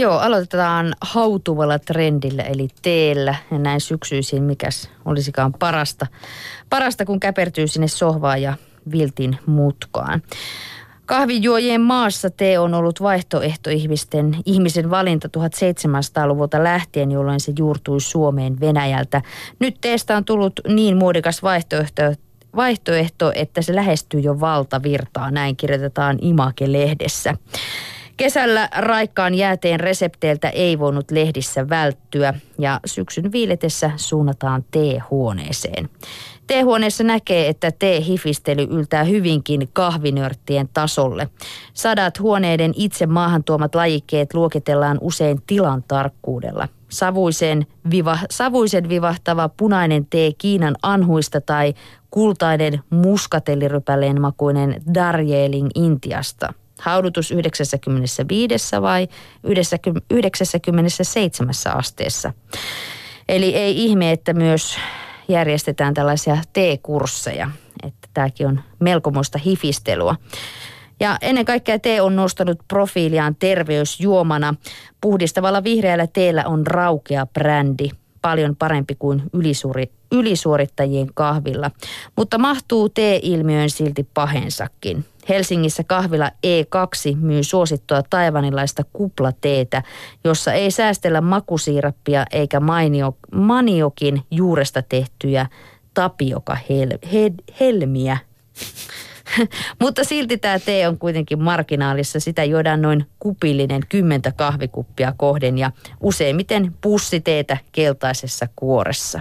Joo, 0.00 0.18
aloitetaan 0.18 0.94
hautuvalla 1.00 1.78
trendillä 1.78 2.42
eli 2.42 2.68
teellä 2.82 3.34
ja 3.50 3.58
näin 3.58 3.80
syksyisin, 3.80 4.42
mikäs 4.42 4.90
olisikaan 5.04 5.52
parasta. 5.52 6.06
Parasta, 6.70 7.04
kun 7.04 7.20
käpertyy 7.20 7.66
sinne 7.66 7.88
sohvaan 7.88 8.42
ja 8.42 8.54
viltin 8.92 9.38
mutkaan. 9.46 10.22
Kahvijuojien 11.06 11.80
maassa 11.80 12.30
tee 12.30 12.58
on 12.58 12.74
ollut 12.74 13.02
vaihtoehto 13.02 13.70
ihmisten, 13.70 14.36
ihmisen 14.46 14.90
valinta 14.90 15.28
1700-luvulta 15.28 16.64
lähtien, 16.64 17.10
jolloin 17.10 17.40
se 17.40 17.52
juurtui 17.58 18.00
Suomeen 18.00 18.60
Venäjältä. 18.60 19.22
Nyt 19.58 19.76
teestä 19.80 20.16
on 20.16 20.24
tullut 20.24 20.60
niin 20.68 20.96
muodikas 20.96 21.42
vaihtoehto, 21.42 22.02
vaihtoehto, 22.56 23.32
että 23.34 23.62
se 23.62 23.74
lähestyy 23.74 24.20
jo 24.20 24.40
valtavirtaa, 24.40 25.30
näin 25.30 25.56
kirjoitetaan 25.56 26.18
Imake-lehdessä. 26.20 27.36
Kesällä 28.18 28.68
raikkaan 28.76 29.34
jääteen 29.34 29.80
resepteiltä 29.80 30.48
ei 30.48 30.78
voinut 30.78 31.10
lehdissä 31.10 31.68
välttyä 31.68 32.34
ja 32.58 32.80
syksyn 32.86 33.32
viiletessä 33.32 33.90
suunnataan 33.96 34.64
teehuoneeseen. 34.70 35.88
Teehuoneessa 36.46 37.04
näkee, 37.04 37.48
että 37.48 37.70
teehifistely 37.78 38.62
yltää 38.70 39.04
hyvinkin 39.04 39.68
kahvinörttien 39.72 40.68
tasolle. 40.74 41.28
Sadat 41.74 42.20
huoneiden 42.20 42.72
itse 42.76 43.06
maahan 43.06 43.44
tuomat 43.44 43.74
lajikkeet 43.74 44.34
luokitellaan 44.34 44.98
usein 45.00 45.42
tilan 45.46 45.84
tarkkuudella. 45.88 46.68
Savuisen, 46.88 47.66
viva, 47.90 48.18
savuisen 48.30 48.88
vivahtava 48.88 49.48
punainen 49.48 50.06
tee 50.06 50.32
Kiinan 50.38 50.76
anhuista 50.82 51.40
tai 51.40 51.74
kultainen 52.10 52.80
muskatellirypäleen 52.90 54.20
makuinen 54.20 54.82
Darjeeling 54.94 55.68
Intiasta. 55.74 56.52
Haudutus 56.78 57.30
95 57.30 58.82
vai 58.82 59.08
97 60.10 61.54
asteessa. 61.74 62.32
Eli 63.28 63.54
ei 63.54 63.84
ihme, 63.84 64.12
että 64.12 64.32
myös 64.32 64.78
järjestetään 65.28 65.94
tällaisia 65.94 66.36
T-kursseja. 66.52 67.50
Että 67.82 68.08
tämäkin 68.14 68.46
on 68.46 68.60
melkomoista 68.80 69.38
hifistelua. 69.38 70.16
Ja 71.00 71.18
ennen 71.22 71.44
kaikkea 71.44 71.78
te 71.78 72.02
on 72.02 72.16
nostanut 72.16 72.58
profiiliaan 72.68 73.36
terveysjuomana. 73.36 74.54
Puhdistavalla 75.00 75.64
vihreällä 75.64 76.06
teellä 76.06 76.44
on 76.46 76.66
raukea 76.66 77.26
brändi, 77.26 77.90
paljon 78.22 78.56
parempi 78.56 78.94
kuin 78.94 79.22
ylisuuri, 79.32 79.90
ylisuorittajien 80.12 81.08
kahvilla. 81.14 81.70
Mutta 82.16 82.38
mahtuu 82.38 82.88
T-ilmiöön 82.88 83.70
silti 83.70 84.08
pahensakin. 84.14 85.04
Helsingissä 85.28 85.84
kahvila 85.84 86.30
E2 86.30 87.16
myy 87.16 87.42
suosittua 87.42 88.02
taivanilaista 88.10 88.82
kuplateetä, 88.92 89.82
jossa 90.24 90.52
ei 90.52 90.70
säästellä 90.70 91.20
makusiirappia 91.20 92.24
eikä 92.32 92.60
mainio, 92.60 93.16
maniokin 93.32 94.22
juuresta 94.30 94.82
tehtyjä 94.82 95.46
tapioka 95.94 96.56
hel, 96.70 96.98
he, 97.12 97.32
helmiä. 97.60 98.18
Mutta 99.82 100.04
silti 100.04 100.38
tämä 100.38 100.58
tee 100.58 100.88
on 100.88 100.98
kuitenkin 100.98 101.42
marginaalissa. 101.42 102.20
Sitä 102.20 102.44
juodaan 102.44 102.82
noin 102.82 103.06
kupillinen 103.18 103.82
kymmentä 103.88 104.32
kahvikuppia 104.32 105.14
kohden 105.16 105.58
ja 105.58 105.72
useimmiten 106.00 106.74
pussiteetä 106.80 107.56
keltaisessa 107.72 108.48
kuoressa. 108.56 109.20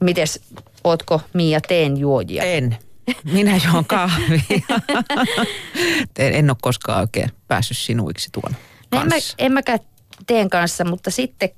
Mites, 0.00 0.40
ootko 0.84 1.20
Mia 1.32 1.60
teen 1.60 1.96
juojia? 1.96 2.42
En. 2.42 2.76
Minä 3.24 3.60
juon 3.66 3.84
kahvia. 3.84 4.80
en 6.18 6.50
ole 6.50 6.56
koskaan 6.62 7.00
oikein 7.00 7.30
päässyt 7.48 7.76
sinuiksi 7.76 8.28
tuon 8.32 8.56
no, 8.92 9.00
en, 9.00 9.08
mä, 9.08 9.14
en 9.38 9.52
mäkään 9.52 9.78
teen 10.26 10.50
kanssa, 10.50 10.84
mutta 10.84 11.10
sitten 11.10 11.50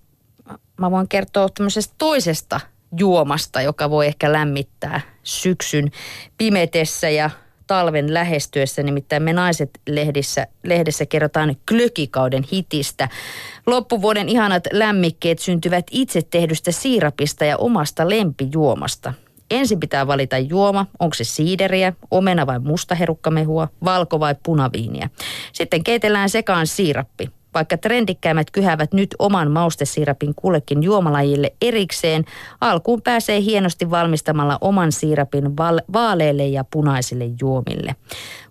mä 0.76 0.90
voin 0.90 1.08
kertoa 1.08 1.48
tämmöisestä 1.48 1.94
toisesta 1.98 2.60
juomasta, 2.98 3.62
joka 3.62 3.90
voi 3.90 4.06
ehkä 4.06 4.32
lämmittää 4.32 5.00
syksyn 5.22 5.90
pimetessä 6.38 7.08
ja 7.08 7.30
talven 7.72 8.14
lähestyessä. 8.14 8.82
Nimittäin 8.82 9.22
me 9.22 9.32
naiset 9.32 9.70
lehdissä, 9.88 10.46
lehdessä 10.62 11.06
kerrotaan 11.06 11.56
klökikauden 11.68 12.44
hitistä. 12.52 13.08
Loppuvuoden 13.66 14.28
ihanat 14.28 14.64
lämmikkeet 14.72 15.38
syntyvät 15.38 15.86
itse 15.90 16.22
tehdystä 16.22 16.72
siirapista 16.72 17.44
ja 17.44 17.56
omasta 17.56 18.08
lempijuomasta. 18.08 19.14
Ensin 19.50 19.80
pitää 19.80 20.06
valita 20.06 20.38
juoma, 20.38 20.86
onko 20.98 21.14
se 21.14 21.24
siideriä, 21.24 21.92
omena 22.10 22.46
vai 22.46 22.58
mustaherukkamehua, 22.58 23.68
valko 23.84 24.20
vai 24.20 24.34
punaviiniä. 24.42 25.10
Sitten 25.52 25.84
keitellään 25.84 26.30
sekaan 26.30 26.66
siirappi. 26.66 27.30
Vaikka 27.54 27.78
trendikkäimmät 27.78 28.50
kyhävät 28.50 28.92
nyt 28.92 29.14
oman 29.18 29.50
maustesiirapin 29.50 30.34
kullekin 30.36 30.82
juomalajille 30.82 31.52
erikseen, 31.62 32.24
alkuun 32.60 33.02
pääsee 33.02 33.40
hienosti 33.40 33.90
valmistamalla 33.90 34.58
oman 34.60 34.92
siirapin 34.92 35.56
vaaleille 35.92 36.46
ja 36.46 36.64
punaisille 36.64 37.24
juomille. 37.40 37.96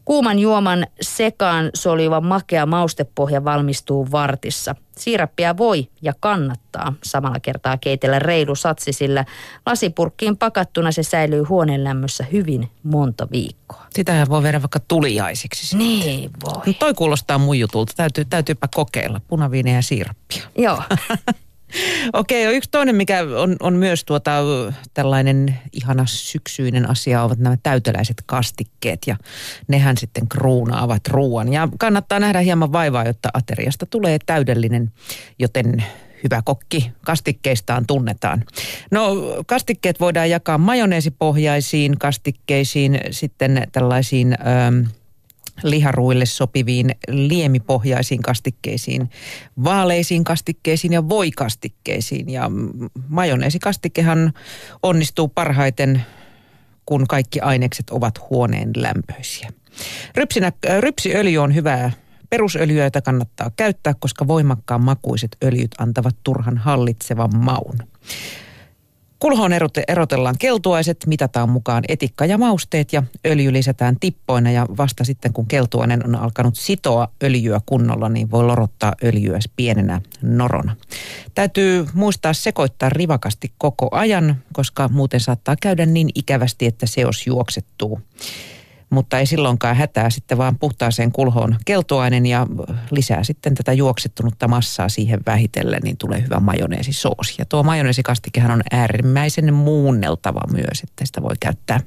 Kuuman 0.06 0.40
juoman 0.40 0.88
sekaan 1.02 1.70
soliva 1.74 2.22
makea 2.22 2.66
maustepohja 2.66 3.44
valmistuu 3.44 4.08
vartissa. 4.12 4.76
Siirappia 4.98 5.58
voi 5.58 5.88
ja 6.02 6.14
kannattaa 6.20 6.94
samalla 7.04 7.40
kertaa 7.40 7.78
keitellä 7.78 8.20
reilu 8.20 8.56
satsi, 8.56 8.94
sillä 8.94 9.26
lasipurkkiin 9.66 10.38
pakattuna 10.38 10.92
se 10.92 11.04
säilyy 11.04 11.44
huoneen 11.44 11.84
lämmössä 11.84 12.26
hyvin 12.32 12.70
monta 12.84 13.28
viikkoa. 13.32 13.86
Sitä 13.90 14.26
voi 14.30 14.44
viedä 14.44 14.62
vaikka 14.62 14.80
tuliaisiksi. 14.80 15.68
Sitten. 15.68 15.88
Niin 15.88 16.30
voi. 16.46 16.62
No 16.66 16.74
toi 16.80 16.94
kuulostaa 16.94 17.38
muijutulta. 17.38 17.94
Täytyy, 17.96 18.26
täytyypä 18.26 18.68
kokeilla. 18.76 19.22
Punaviiniä 19.28 19.76
ja 19.76 19.82
siirappia. 19.82 20.44
Joo. 20.58 20.84
Okei, 22.14 22.46
okay, 22.46 22.58
yksi 22.58 22.70
toinen, 22.70 22.96
mikä 22.96 23.20
on, 23.38 23.56
on 23.60 23.74
myös 23.74 24.06
tuota, 24.06 24.32
tällainen 24.94 25.60
ihana 25.74 26.06
syksyinen 26.06 26.90
asia, 26.90 27.24
ovat 27.24 27.40
nämä 27.40 27.58
täyteläiset 27.64 28.24
kastikkeet 28.26 29.00
ja 29.08 29.18
nehän 29.68 29.98
sitten 29.98 30.28
kruunaavat 30.28 31.08
ruoan. 31.08 31.54
Ja 31.54 31.68
kannattaa 31.80 32.20
nähdä 32.20 32.40
hieman 32.40 32.72
vaivaa, 32.72 33.06
jotta 33.06 33.30
ateriasta 33.34 33.86
tulee 33.86 34.18
täydellinen, 34.26 34.92
joten 35.40 35.84
hyvä 36.24 36.42
kokki 36.46 36.92
kastikkeistaan 37.06 37.86
tunnetaan. 37.88 38.44
No 38.92 39.16
kastikkeet 39.46 40.00
voidaan 40.00 40.30
jakaa 40.30 40.58
majoneesipohjaisiin 40.58 42.00
kastikkeisiin, 42.00 43.00
sitten 43.12 43.68
tällaisiin... 43.72 44.38
Ähm, 44.48 45.01
liharuille 45.64 46.26
sopiviin 46.26 46.96
liemipohjaisiin 47.08 48.22
kastikkeisiin, 48.22 49.10
vaaleisiin 49.64 50.24
kastikkeisiin 50.24 50.94
ja 50.94 51.10
voikastikkeisiin. 51.10 52.30
Ja 52.30 52.52
majoneesikastikehan 53.08 54.34
onnistuu 54.84 55.28
parhaiten, 55.28 56.06
kun 56.86 57.08
kaikki 57.08 57.40
ainekset 57.40 57.90
ovat 57.90 58.30
huoneen 58.30 58.72
lämpöisiä. 58.76 59.50
Rypsinä, 60.16 60.52
rypsiöljy 60.80 61.38
on 61.38 61.56
hyvää 61.56 61.92
perusöljyä, 62.30 62.84
jota 62.84 63.02
kannattaa 63.02 63.52
käyttää, 63.56 63.94
koska 64.00 64.28
voimakkaan 64.28 64.82
makuiset 64.82 65.38
öljyt 65.44 65.72
antavat 65.78 66.16
turhan 66.24 66.58
hallitsevan 66.58 67.38
maun. 67.38 67.78
Kulhoon 69.22 69.52
erotellaan 69.88 70.36
keltuaiset, 70.40 71.06
mitataan 71.08 71.50
mukaan 71.50 71.84
etikka 71.88 72.26
ja 72.26 72.38
mausteet 72.38 72.94
ja 72.94 73.04
öljy 73.26 73.54
lisätään 73.54 73.98
tippoina 74.00 74.52
ja 74.52 74.66
vasta 74.78 75.04
sitten 75.04 75.34
kun 75.34 75.48
keltuainen 75.48 76.06
on 76.06 76.16
alkanut 76.16 76.56
sitoa 76.56 77.08
öljyä 77.24 77.62
kunnolla, 77.66 78.10
niin 78.10 78.32
voi 78.32 78.44
lorottaa 78.44 78.94
öljyä 79.04 79.40
pienenä 79.56 80.02
norona. 80.22 80.76
Täytyy 81.36 81.88
muistaa 81.94 82.34
sekoittaa 82.34 82.90
rivakasti 82.90 83.54
koko 83.58 83.88
ajan, 83.92 84.36
koska 84.54 84.90
muuten 84.90 85.20
saattaa 85.20 85.56
käydä 85.62 85.86
niin 85.86 86.10
ikävästi, 86.16 86.66
että 86.66 86.86
seos 86.86 87.28
juoksettuu 87.28 88.02
mutta 88.92 89.20
ei 89.20 89.26
silloinkaan 89.26 89.76
hätää 89.76 90.10
sitten 90.10 90.38
vaan 90.38 90.58
puhtaaseen 90.58 91.12
kulhoon 91.12 91.56
keltuainen 91.66 92.26
ja 92.26 92.48
lisää 92.92 93.24
sitten 93.24 93.56
tätä 93.56 93.74
juoksettunutta 93.74 94.48
massaa 94.48 94.90
siihen 94.90 95.20
vähitellen, 95.26 95.82
niin 95.84 95.98
tulee 95.98 96.22
hyvä 96.22 96.40
majoneesisoosi. 96.40 97.36
Ja 97.38 97.46
tuo 97.46 97.64
majoneesikastikehan 97.64 98.52
on 98.52 98.62
äärimmäisen 98.72 99.54
muunneltava 99.54 100.42
myös, 100.52 100.84
että 100.84 101.06
sitä 101.06 101.22
voi 101.22 101.36
käyttää 101.40 101.80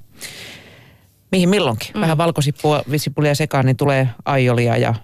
mihin 1.32 1.48
milloinkin. 1.48 1.88
Mm. 1.94 2.00
Vähän 2.00 2.18
valkosipulia 2.18 3.34
sekaan, 3.34 3.66
niin 3.66 3.76
tulee 3.76 4.08
aiolia 4.24 4.76
ja 4.76 4.94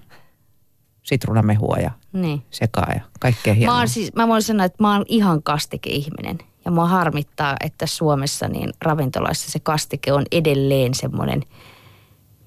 sitruunamehua 1.02 1.76
ja 1.76 1.90
niin. 2.12 2.42
sekaa 2.50 2.92
ja 2.94 3.00
kaikkea 3.20 3.54
hienoa. 3.54 3.80
Mä, 3.80 3.86
siis, 3.86 4.14
mä 4.14 4.28
voin 4.28 4.42
sanoa, 4.42 4.66
että 4.66 4.82
mä 4.82 4.92
oon 4.92 5.04
ihan 5.08 5.42
kastike-ihminen. 5.42 6.38
Ja 6.64 6.70
mua 6.70 6.86
harmittaa, 6.86 7.56
että 7.64 7.86
Suomessa 7.86 8.48
niin 8.48 8.72
ravintolaissa 8.80 9.50
se 9.50 9.58
kastike 9.58 10.12
on 10.12 10.24
edelleen 10.32 10.94
semmoinen– 10.94 11.42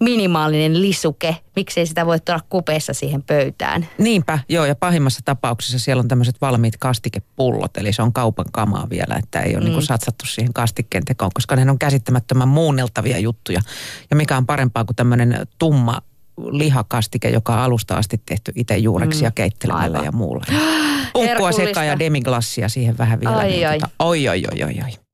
minimaalinen 0.03 0.81
lisuke. 0.81 1.37
Miksei 1.55 1.85
sitä 1.85 2.05
voi 2.05 2.19
tuoda 2.19 2.39
kupeessa 2.49 2.93
siihen 2.93 3.23
pöytään? 3.23 3.87
Niinpä, 3.97 4.39
joo. 4.49 4.65
Ja 4.65 4.75
pahimmassa 4.75 5.21
tapauksessa 5.25 5.79
siellä 5.79 6.01
on 6.01 6.07
tämmöiset 6.07 6.41
valmiit 6.41 6.77
kastikepullot. 6.77 7.77
Eli 7.77 7.93
se 7.93 8.01
on 8.01 8.13
kaupan 8.13 8.45
kamaa 8.51 8.89
vielä, 8.89 9.15
että 9.15 9.39
ei 9.39 9.55
ole 9.55 9.65
mm. 9.65 9.69
niin 9.69 9.81
satsattu 9.81 10.25
siihen 10.25 10.53
kastikkeen 10.53 11.05
tekoon, 11.05 11.31
koska 11.33 11.55
ne 11.55 11.71
on 11.71 11.79
käsittämättömän 11.79 12.47
muunneltavia 12.47 13.19
juttuja. 13.19 13.61
Ja 14.09 14.15
mikä 14.15 14.37
on 14.37 14.45
parempaa 14.45 14.85
kuin 14.85 14.95
tämmöinen 14.95 15.47
tumma 15.59 16.01
lihakastike, 16.37 17.29
joka 17.29 17.53
on 17.53 17.59
alusta 17.59 17.95
asti 17.95 18.21
tehty 18.25 18.51
itse 18.55 18.77
juureksi 18.77 19.19
mm, 19.19 19.25
ja 19.25 19.31
keittelemällä 19.31 19.97
aivan. 19.97 20.05
ja 20.05 20.11
muulla. 20.11 20.45
Punkkua 21.13 21.51
sekaan 21.51 21.87
ja 21.87 21.99
demiglassia 21.99 22.69
siihen 22.69 22.97
vähän 22.97 23.19
vielä. 23.19 23.35
Ai, 23.35 23.47
niin 23.49 23.67
ai. 23.67 23.79
Tota, 23.79 23.93
oi, 23.99 24.27
oi, 24.27 24.43
oi, 24.51 24.63
oi, 24.63 24.75
oi. 24.83 24.93